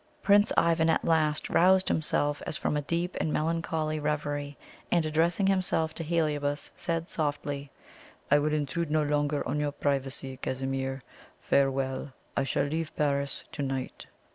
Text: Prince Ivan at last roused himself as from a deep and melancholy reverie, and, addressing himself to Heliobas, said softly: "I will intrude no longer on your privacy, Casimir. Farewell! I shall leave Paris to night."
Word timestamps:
Prince 0.23 0.51
Ivan 0.57 0.89
at 0.89 1.05
last 1.05 1.47
roused 1.47 1.87
himself 1.87 2.41
as 2.47 2.57
from 2.57 2.75
a 2.75 2.81
deep 2.81 3.15
and 3.19 3.31
melancholy 3.31 3.99
reverie, 3.99 4.57
and, 4.91 5.05
addressing 5.05 5.45
himself 5.45 5.93
to 5.93 6.03
Heliobas, 6.03 6.71
said 6.75 7.07
softly: 7.07 7.69
"I 8.31 8.39
will 8.39 8.51
intrude 8.51 8.89
no 8.89 9.03
longer 9.03 9.47
on 9.47 9.59
your 9.59 9.71
privacy, 9.71 10.37
Casimir. 10.37 11.03
Farewell! 11.39 12.13
I 12.35 12.45
shall 12.45 12.63
leave 12.65 12.95
Paris 12.95 13.45
to 13.51 13.61
night." 13.61 14.07